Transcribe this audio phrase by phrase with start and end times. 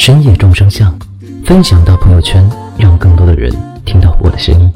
[0.00, 0.98] 深夜众生相”，
[1.44, 2.42] 分享到朋友圈，
[2.78, 3.52] 让更多的人
[3.84, 4.72] 听到我的声音。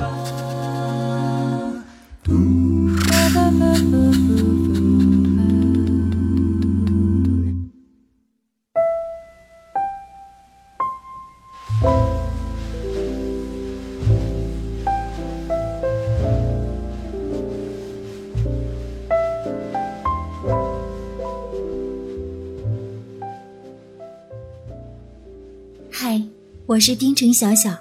[26.87, 27.75] 是丁程小小，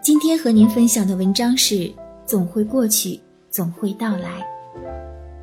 [0.00, 1.74] 今天和您分享的文章是
[2.24, 3.18] 《总会过去，
[3.50, 4.40] 总会到来》。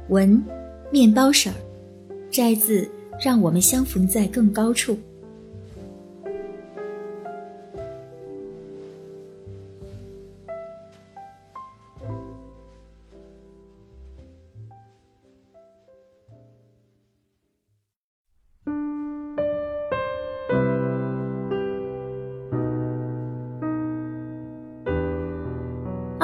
[0.07, 0.41] 文，
[0.89, 1.55] 面包婶儿，
[2.31, 2.83] 摘自
[3.21, 4.93] 《让我们相逢在更高处》。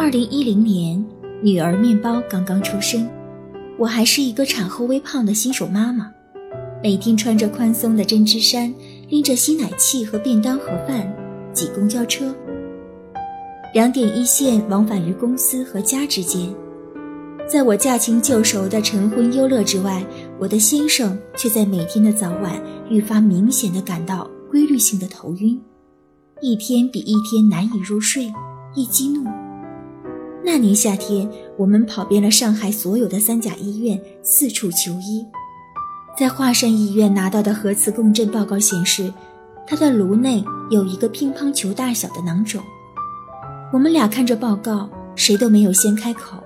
[0.10, 1.06] 二零一零年，
[1.40, 3.08] 女儿面包刚刚出生，
[3.78, 6.12] 我还是一个产后微胖的新手妈妈，
[6.82, 8.74] 每天穿着宽松的针织衫，
[9.08, 11.08] 拎着吸奶器和便当盒饭
[11.54, 12.36] 挤公交车，
[13.76, 16.52] 两点一线往返于公司和家之间。
[17.48, 20.04] 在我驾轻就熟的晨昏忧乐之外，
[20.40, 25.62] 我的先生却在每天的早晚愈发明显的感到规律性的头晕，
[26.42, 28.34] 一天比一天难以入睡，
[28.74, 29.24] 易激怒。
[30.44, 35.26] 那年夏天，我们跑遍了上海所有的三甲医院，四处求医。
[36.18, 39.14] 在华山医院拿到的核磁共振报告显示，
[39.68, 42.62] 他的颅内有一个乒乓球大小的囊肿。
[43.72, 46.44] 我们俩看着报告，谁都没有先开口。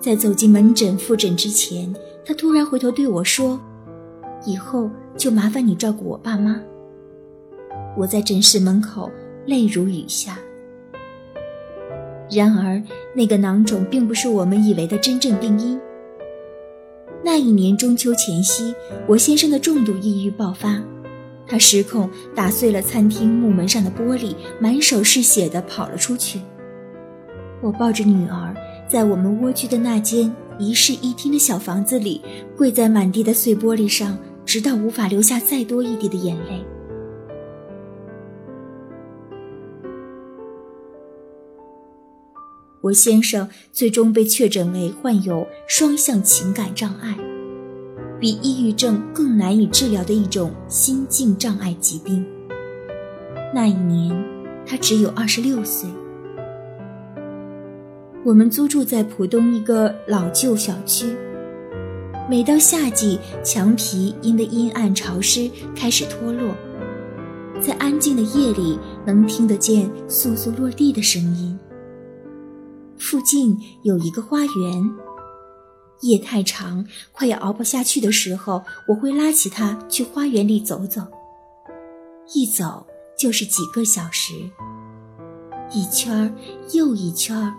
[0.00, 1.92] 在走进门诊复诊之前，
[2.24, 3.58] 他突然回头对我说
[4.46, 6.60] ：“以后就麻烦你照顾我爸妈。”
[7.98, 9.10] 我在诊室门口
[9.44, 10.38] 泪如雨下。
[12.30, 12.82] 然而，
[13.14, 15.80] 那个囊肿并不是我们以为的真正病因。
[17.24, 18.74] 那一年中秋前夕，
[19.06, 20.80] 我先生的重度抑郁爆发，
[21.46, 26.40] 他失控打碎了餐厅木门上的玻璃，满手是血的跑了出去。
[27.60, 28.54] 我抱着女儿，
[28.86, 32.22] 在我们蜗居的那间一室一厅的小房子里，
[32.56, 36.64] 跪在满地的碎玻璃上，直到无法流下再多一滴的眼泪。
[42.80, 47.18] 我先生最终被确诊为患有双向情感障碍，
[48.20, 52.24] 比抑郁症更难以治疗的一种心境障碍疾病。
[53.52, 54.16] 那一年，
[54.64, 55.88] 他只有二十六岁。
[58.24, 61.06] 我们租住在浦东一个老旧小区，
[62.30, 66.54] 每到夏季，墙皮因为阴暗潮湿开始脱落，
[67.60, 71.58] 在安静的夜里，能听得见簌簌落地的声音。
[72.98, 74.90] 附近有一个花园，
[76.00, 81.02] 夜太长，快要熬不下去的时候，我会拉起他去花园里走走。
[82.34, 82.86] 一走
[83.18, 84.34] 就是几个小时，
[85.72, 86.34] 一圈
[86.72, 87.52] 又一圈。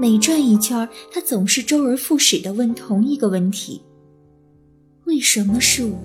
[0.00, 3.82] 每转一圈，他总是周而复始地问同一个问题：
[5.04, 5.96] 为什么是我？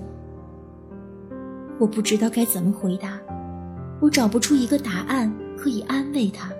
[1.80, 3.18] 我不知道该怎么回答，
[4.00, 6.52] 我找不出一个答案可以安慰他。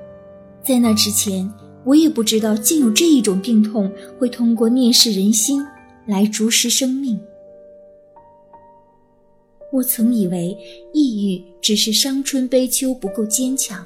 [0.63, 1.51] 在那之前，
[1.85, 5.65] 我也不知道竟有这一种病痛会通过蔑视人心
[6.07, 7.19] 来逐食生命。
[9.73, 10.57] 我曾以为
[10.93, 13.85] 抑郁只是伤春悲秋不够坚强，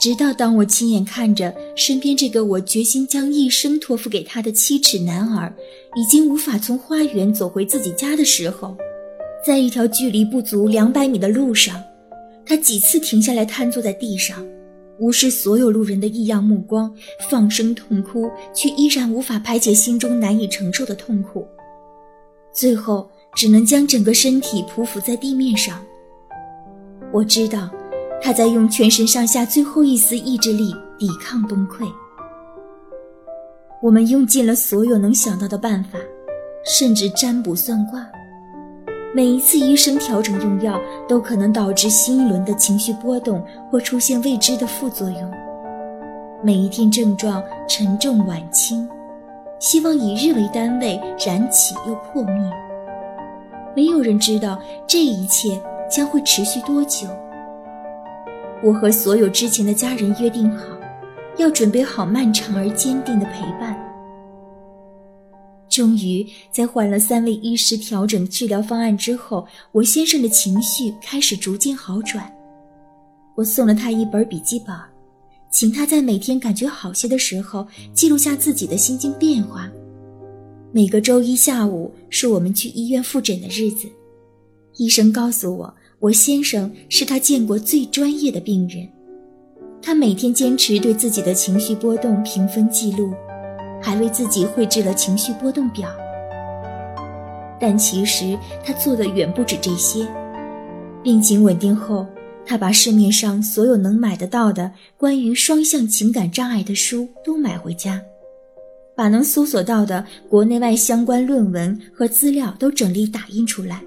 [0.00, 5.54] 直到当我亲眼看着身边这个我决心将一生托付给他的七尺男儿，
[5.94, 8.76] 已经无法从花园走回自己家的时候，
[9.46, 11.80] 在一条距离不足两百米的路上，
[12.44, 14.44] 他几次停下来瘫坐在地上。
[14.98, 16.92] 无视所有路人的异样目光，
[17.30, 21.46] 放声痛哭，却依然无法排解心中难以承受的痛苦。
[22.52, 25.80] 最后，只能将整个身体匍匐在地面上。
[27.12, 27.70] 我知道，
[28.20, 31.88] 他在用全身上下最后一丝意志力抵抗崩溃。
[33.80, 35.98] 我们用尽了所有能想到的办法，
[36.64, 38.04] 甚至占卜算卦，
[39.18, 45.28] 每一次医生调整用药，都可能导致新一轮的情绪波动或出现未知的副作用。
[46.40, 48.88] 每一天症状沉重晚轻，
[49.58, 52.52] 希望以日为单位燃起又破灭。
[53.74, 54.56] 没有人知道
[54.86, 55.60] 这一切
[55.90, 57.08] 将会持续多久。
[58.62, 60.64] 我和所有之前的家人约定好，
[61.38, 63.76] 要准备好漫长而坚定的陪伴。
[65.78, 72.28] 终于，在换了三位医师调整治疗方案之后，我先生的情绪开始逐渐好转。
[73.36, 74.74] 我送了他一本笔记本，
[75.52, 77.64] 请他在每天感觉好些的时候
[77.94, 79.70] 记录下自己的心境变化。
[80.72, 83.86] 每个周一下午是我们去医院复诊的日子，
[84.78, 85.72] 医生告诉我。
[86.00, 88.88] 我先生是他见过最专业的病人，
[89.80, 93.12] 他每天坚持对自己的情绪波动评分记录，
[93.80, 95.88] 还为自己绘制了情绪波动表。
[97.60, 100.06] 但其实他做的远不止这些。
[101.02, 102.06] 病情稳定后，
[102.46, 108.00] 他把市面上所有能买得到的关于双向情感障碍的书都买回家，
[108.96, 113.82] 把能搜索到的国内外相关论文和资料都整理打印出来。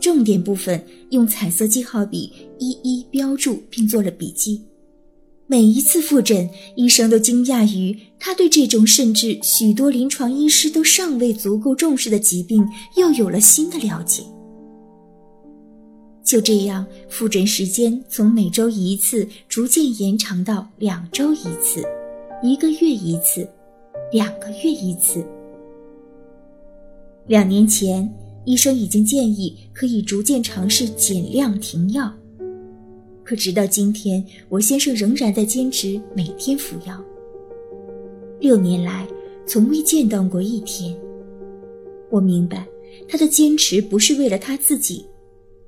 [0.00, 4.60] 重点部分用彩色记号笔一一标注，并做了笔记。
[5.46, 12.66] 每一次复诊，医生都惊讶于他对这种甚至许多临床医师都尚未足够重视的疾病
[12.96, 14.22] 又有了新的了解。
[16.24, 21.84] 就这样，复诊时间从每周一次逐渐延长到两周一次，
[22.42, 23.46] 一个月一次，
[24.10, 25.26] 两个月一次。
[27.26, 28.12] 两年前。
[28.44, 32.12] 医生已经建议可以逐渐尝试减量停药，
[33.24, 37.02] 可直到今天，我先生仍然在坚持每天服药。
[38.40, 39.06] 六年来，
[39.46, 40.96] 从未间断过一天。
[42.10, 42.66] 我明白，
[43.08, 45.06] 他的坚持不是为了他自己，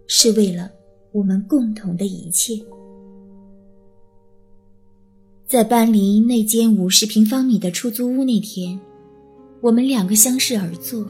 [0.06, 0.71] 是为了
[1.12, 2.55] 我们共同的一切。
[5.47, 8.81] 在搬离那间五十平方米的出租屋那天，
[9.61, 11.06] 我们两个相视而坐。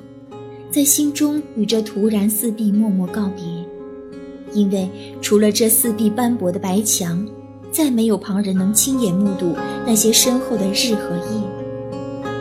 [0.70, 3.44] 在心中与这突然四壁默默告别，
[4.54, 4.88] 因为
[5.20, 7.26] 除了这四壁斑驳的白墙，
[7.70, 9.54] 再没有旁人能亲眼目睹
[9.86, 11.42] 那些身后的日和夜。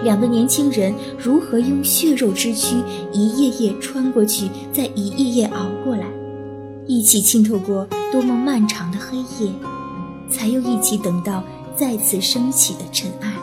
[0.04, 2.75] 两个年轻人如何用血肉之躯
[3.12, 6.06] 一页页穿过去，再一页页熬过来，
[6.86, 9.51] 一起浸透过多么漫长的黑夜，
[10.30, 11.44] 才又一起等到
[11.75, 13.33] 再次升起的尘埃。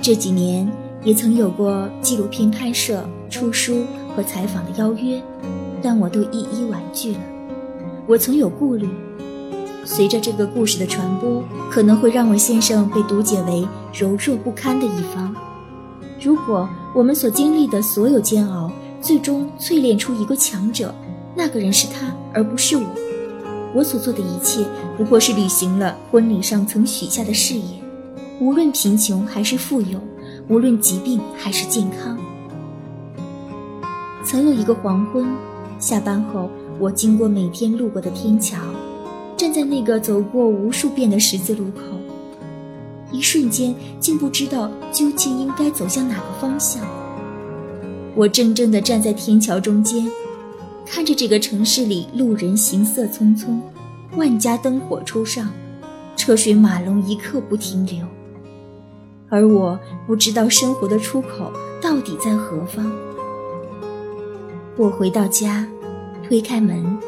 [0.00, 0.70] 这几年
[1.02, 3.04] 也曾有过纪录片拍摄。
[3.30, 5.22] 出书和采访的邀约，
[5.82, 7.20] 但我都一一婉拒了。
[8.06, 8.88] 我曾有顾虑，
[9.84, 15.34] 随着这个故事的传播，可能会让我先生被读解为柔弱不堪的一方。
[16.20, 20.94] 如果我们所经历的所有煎熬，最终淬炼出一个强者，
[21.34, 22.82] 那个人是他，而不是我。
[23.72, 24.64] 我所做的一切，
[24.96, 27.80] 不过是履行了婚礼上曾许下的誓言。
[28.40, 30.00] 无论贫穷还是富有，
[30.48, 32.18] 无论疾病还是健康。
[34.24, 35.26] 曾有一个黄昏，
[35.80, 38.58] 下班后，我经过每天路过的天桥，
[39.34, 41.80] 站在那个走过无数遍的十字路口，
[43.10, 46.84] 一瞬间竟不知道究竟应该走向哪个方向。
[48.14, 50.06] 我怔怔地站在天桥中间，
[50.84, 53.58] 看着这个城市里路人行色匆匆，
[54.16, 55.50] 万家灯火初上，
[56.14, 58.04] 车水马龙一刻不停留，
[59.30, 62.92] 而我不知道生活的出口到底在何方。
[64.80, 65.66] 我回到家，
[66.26, 66.98] 推开门，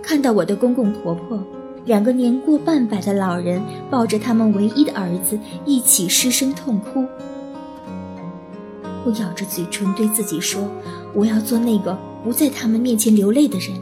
[0.00, 1.42] 看到我的公公婆婆，
[1.84, 5.36] 两个年过半百的老人抱着他们唯一的儿子
[5.66, 7.04] 一起失声痛哭。
[9.04, 10.62] 我咬着嘴唇对自己说
[11.12, 13.76] ：“我要做那个不在他们面前流泪的人，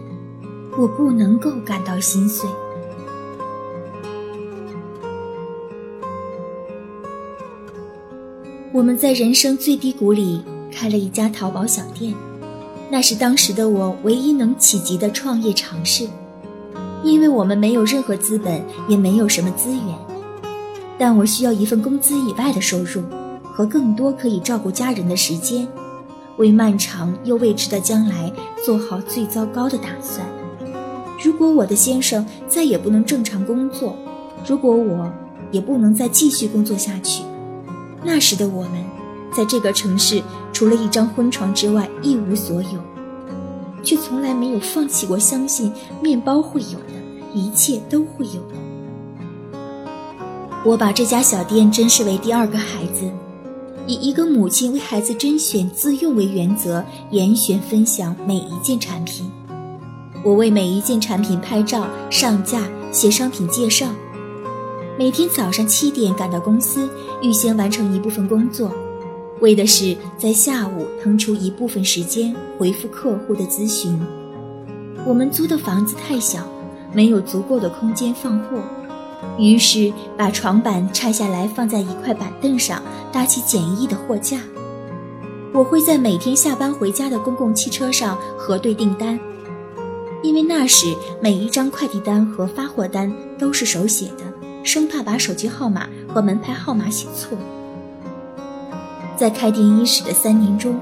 [0.78, 2.48] 我不能够感到心碎。”
[8.72, 10.42] 我们在人生最低谷里
[10.72, 12.14] 开了一家淘宝小店。
[12.90, 16.08] 那是当时的我唯一能企及的创业尝试，
[17.04, 19.84] 因为我们没有任何资本，也没有什么资源，
[20.96, 23.02] 但我需要一份工资以外的收入
[23.42, 25.68] 和更多可以照顾家人的时间，
[26.38, 28.32] 为漫长又未知的将来
[28.64, 30.26] 做好最糟糕的打算。
[31.22, 33.94] 如果我的先生再也不能正常工作，
[34.46, 35.12] 如果我
[35.50, 37.22] 也不能再继续工作下去，
[38.02, 38.82] 那时的我们，
[39.36, 40.22] 在这个城市。
[40.52, 42.80] 除了一张婚床之外，一无所有，
[43.82, 46.94] 却从来没有放弃过相信面包会有的，
[47.32, 48.54] 一切都会有的。
[50.64, 53.08] 我把这家小店珍视为第二个孩子，
[53.86, 59.30] 以一个母亲为孩子甄选自用为原则，严选分享每一件产品。
[60.24, 63.86] 我为每一件产品拍照、上架、写商品介绍。
[64.98, 66.90] 每天早上七点赶到公司，
[67.22, 68.72] 预先完成一部分工作，
[69.40, 73.98] 为的是在下午腾出一部分时间回复客户的咨询。
[75.04, 76.46] 我们租的房子太小，
[76.92, 78.58] 没有足够的空间放货，
[79.38, 84.38] 于是把床板拆下来放在一块板凳上，搭起简易的货架。
[85.54, 89.18] 我会在每天下班回家的公共汽车上核对订单。
[90.20, 94.24] 因为那时每一张快递单和发货单都是手写的，
[94.64, 97.38] 生怕把手机号码和门牌号码写错。
[99.18, 100.80] 在开店伊始的三年中，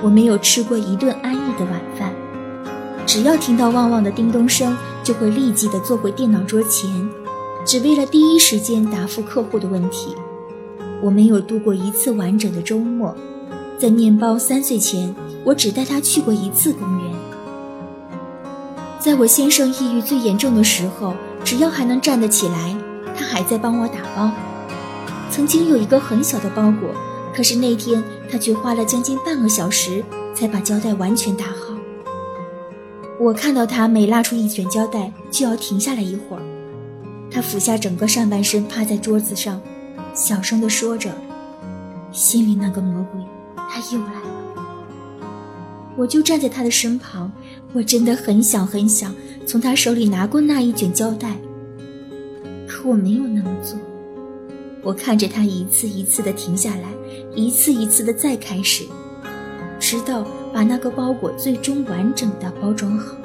[0.00, 2.14] 我没有吃过一顿安逸的晚饭。
[3.04, 6.90] 只要听到旺旺的叮咚声，就会立即的坐回电脑桌前，
[7.62, 10.16] 只为了第一时间答复客户的问题。
[11.02, 13.14] 我没有度过一次完整的周末。
[13.78, 15.14] 在面包三岁前，
[15.44, 17.12] 我只带他去过一次公园。
[18.98, 21.12] 在我先生抑郁最严重的时候，
[21.44, 22.74] 只要还能站得起来，
[23.14, 24.30] 他还在帮我打包。
[25.30, 26.88] 曾经有一个很小的包裹，
[27.34, 31.74] 可是那天他却花了将近半个小时才把胶带完全打好。
[33.18, 36.42] 我看到他每拉出一卷胶带，就要停下来一会儿。
[37.30, 39.60] 他俯下整个上半身，趴在桌子上，
[40.14, 41.10] 小声地说着
[42.12, 43.20] ：“心里那个魔鬼，
[43.56, 44.30] 他又来了。”
[45.96, 47.32] 我就站在他的身旁。
[47.72, 49.12] 我真的很想很想
[49.46, 51.36] 从他手里拿过那一卷胶带，
[52.68, 53.76] 可我没有那么做。
[54.80, 56.88] 我看着他一次一次的停下来，
[57.34, 58.84] 一次一次的再开始，
[59.80, 63.16] 直到把那个包裹最终完整的包装好。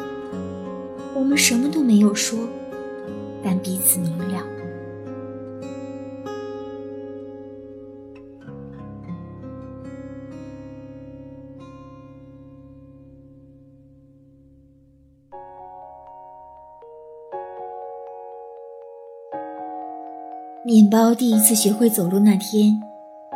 [1.16, 2.40] 我们什么都没有说，
[3.44, 4.44] 但彼此明了。
[20.66, 22.80] 面包第一次学会走路那天，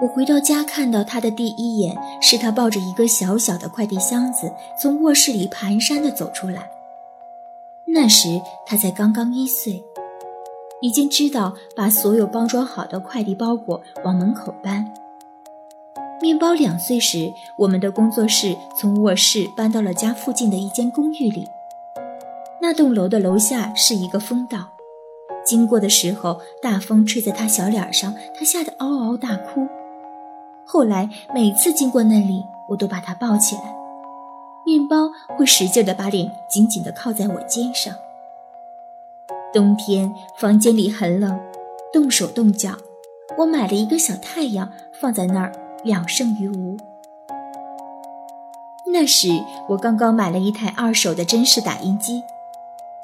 [0.03, 6.69] 我回到家看到他的第一眼是他抱着一个小小的快递箱子从卧室里蹒跚地走出来。
[7.85, 9.81] 那时他才刚刚一岁，
[10.81, 14.93] 已经知道把所有包装好的快递包裹往门口搬。
[16.21, 21.47] 面包两岁时，我们的工作室从卧室搬到了家附近的一间公寓里，
[22.61, 24.69] 那栋楼的楼下是一个风道。
[25.45, 29.65] 经过的时候，大风吹在他小脸上，他吓得嗷嗷大哭。
[30.73, 33.61] 后来每次经过那里，我都把它抱起来。
[34.65, 37.93] 面包会使劲地把脸紧紧地靠在我肩上。
[39.53, 41.39] 冬天房间里很冷，
[41.93, 42.71] 动手动脚，
[43.37, 45.51] 我买了一个小太阳放在那儿，
[45.83, 46.75] 两胜于无。
[48.91, 52.23] 那时我刚刚买了一台二手的真式打印机。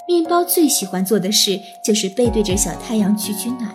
[0.07, 3.71] 面包最喜欢做的事就是背对着小太阳取取暖，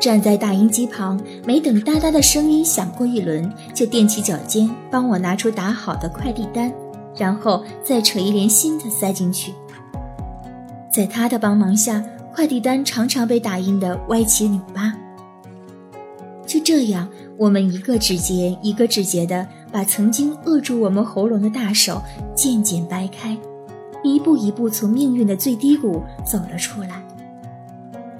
[0.00, 6.72] 站在打印机旁，没等哒哒的声音响过一轮，就踮起脚尖帮我拿出打好的快递单，
[7.16, 9.52] 然后再扯一连新的塞进去。
[10.90, 12.02] 在他的帮忙下，
[12.32, 14.94] 快递单常常被打印的歪七扭八。
[16.46, 22.00] 就这样，我们一个指节一个指节的把曾经扼住我们喉咙的大手
[22.34, 23.36] 渐渐掰开。
[24.04, 27.02] 一步一步从命运的最低谷走了出来。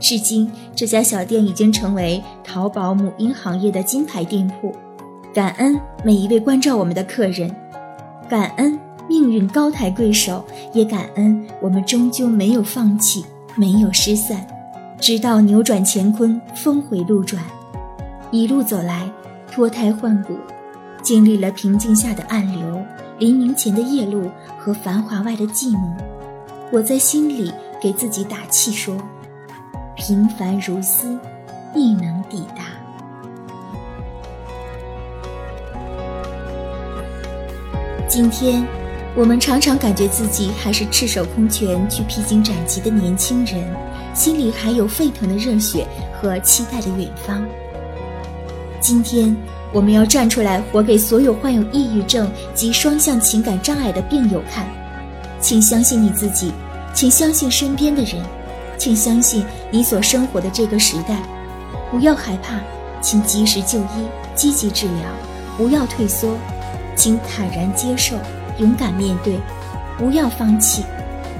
[0.00, 4.74] 至今，这家小店已经成为淘宝母婴行业的金牌店铺。
[5.34, 7.54] 感恩每一位关照我们的客人，
[8.28, 8.78] 感恩
[9.08, 13.24] 命运高抬贵手，也感恩我们终究没有放弃，
[13.56, 14.46] 没有失散，
[15.00, 17.42] 直到扭转乾坤，峰回路转。
[18.30, 19.10] 一路走来，
[19.50, 20.36] 脱胎换骨，
[21.02, 22.80] 经历了平静下的暗流。
[23.18, 25.92] 黎明前的夜路和繁华外的寂寞，
[26.70, 27.52] 我在心里
[27.82, 28.96] 给自己打气说
[29.98, 31.18] ：“平凡如斯，
[31.74, 32.62] 亦能抵达。”
[38.08, 38.64] 今天，
[39.16, 43.62] 我们常常感觉自己还是赤手空拳去披荆斩棘的年轻人，
[44.14, 45.84] 心里还有沸腾的热血
[46.22, 47.44] 和期待的远方。
[48.80, 49.36] 今天。
[49.70, 54.66] 我们要站出来，活给所有患有抑郁症及双向情感障碍的病友看。
[55.42, 56.50] 请相信你自己，
[56.94, 58.24] 请相信身边的人，
[58.78, 61.20] 请相信你所生活的这个时代。
[61.90, 62.60] 不要害怕，
[63.02, 65.10] 请及时就医，积极治疗。
[65.56, 66.36] 不要退缩，
[66.94, 68.16] 请坦然接受，
[68.58, 69.38] 勇敢面对。
[69.98, 70.84] 不要放弃，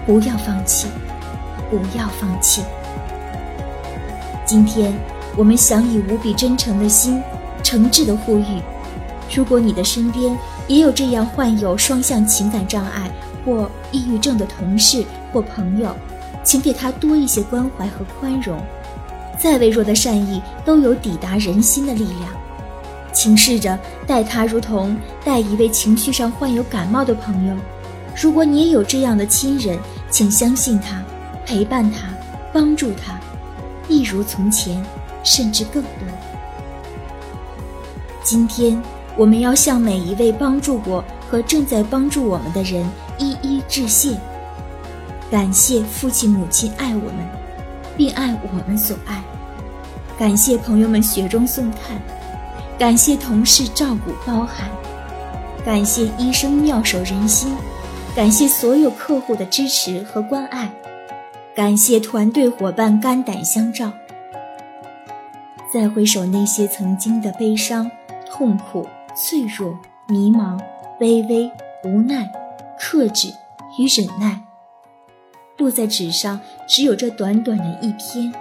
[0.05, 0.89] 不要放弃，
[1.71, 2.63] 不要放弃。
[4.45, 4.93] 今天，
[5.37, 7.23] 我们想以无比真诚的心。
[7.63, 8.63] 诚挚的呼吁，
[9.35, 10.35] 如果你的身边
[10.69, 13.11] 也有这样患有双向情感障碍
[13.45, 15.95] 或抑郁症的同事或朋友，
[16.49, 18.59] 请给他多一些关怀和宽容。
[19.39, 22.31] 再微弱的善意都有抵达人心的力量。
[23.13, 27.55] 请试着待他如同待一位情绪上患有感冒的朋友。
[28.17, 29.79] 如果你也有这样的亲人，
[30.11, 31.03] 请相信他，
[31.45, 32.09] 陪伴他，
[32.51, 33.21] 帮助他，
[33.87, 34.83] 一如从前，
[35.23, 35.91] 甚至更多。
[38.23, 38.81] 今天，
[39.19, 42.89] 我们要向每一位帮助过和正在帮助我们的人
[43.19, 44.17] 一一致谢，
[45.31, 47.27] 感谢父亲母亲爱我们，
[47.97, 49.17] 并爱我们所爱；
[50.19, 51.99] 感谢朋友们雪中送炭；
[52.79, 54.69] 感谢同事照顾包涵；
[55.65, 57.55] 感谢医生妙手仁心。
[58.17, 60.69] 感谢所有客户的支持和关爱，
[61.55, 63.93] 感谢团队伙伴肝胆相照。
[65.73, 67.89] 再回首那些曾经的悲伤、
[68.29, 70.59] 痛苦、脆弱、迷茫、
[70.99, 71.49] 卑微、
[71.85, 72.29] 无奈、
[72.77, 73.29] 克制
[73.79, 74.41] 与忍耐，
[75.59, 78.33] 落在纸上只有这短短的一篇。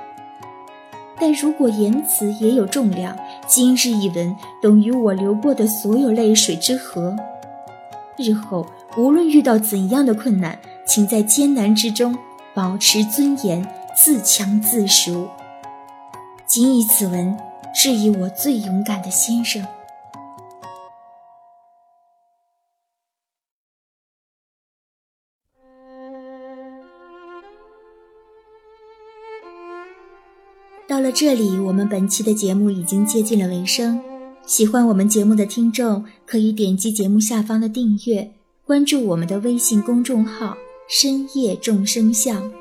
[1.19, 7.15] 但如果言辞也有重量，今日一文等于我流过的所有泪水之和。
[8.17, 8.65] 日后。
[8.95, 12.17] 无论遇到怎样的困难，请在艰难之中
[12.55, 13.63] 保持尊严，
[13.95, 15.27] 自强自赎。
[16.47, 17.37] 谨以此文
[17.75, 19.63] 致以我最勇敢的先生。
[31.07, 33.97] 了这里，我们本期的节目已经接近了尾声。
[34.45, 38.29] 喜欢我们节目的听众，可以点击节目下方的订阅。
[38.65, 40.57] 关注我们的微信公众号
[40.89, 42.51] “深夜众生相”，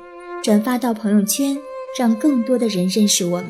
[0.41, 1.57] 转发到朋友圈，
[1.99, 3.49] 让更多的人认识我们。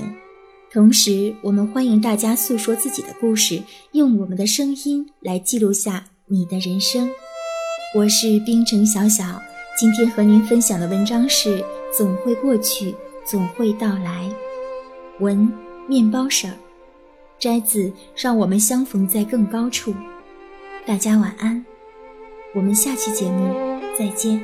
[0.73, 3.61] 同时，我们欢迎大家诉说自己的故事，
[3.91, 7.07] 用我们的声音来记录下你的人生。
[7.93, 9.39] 我是冰城小小，
[9.79, 11.59] 今天和您分享的文章是
[11.95, 14.27] 《总会过去，总会到来》。
[15.19, 15.51] 文
[15.87, 16.57] 面包婶儿，
[17.39, 19.91] 摘自《让我们相逢在更高处》。
[20.85, 21.65] 大家晚安。
[22.53, 24.41] 我们下期节目再见。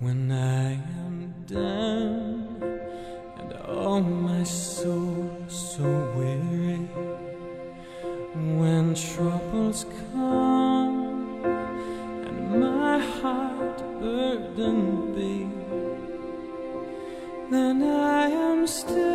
[0.00, 2.46] When I am down
[3.38, 5.82] and all my soul so
[6.14, 6.53] weary,
[9.74, 15.48] troubles come and my heart burdened be,
[17.50, 19.13] then I am still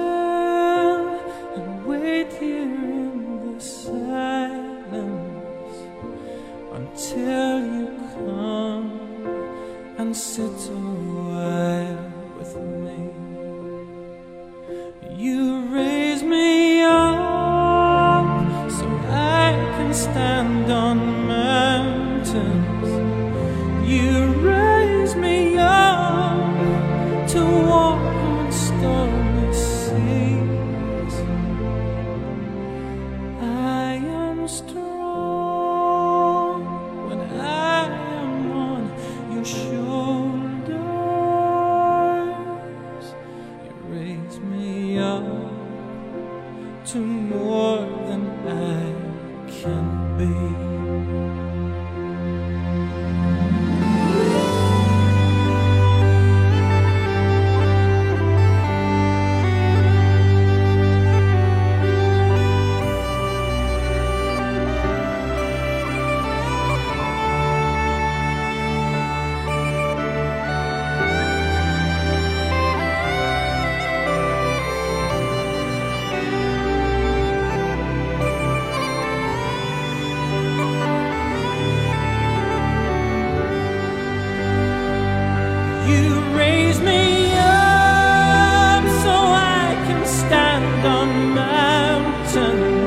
[92.40, 92.79] listen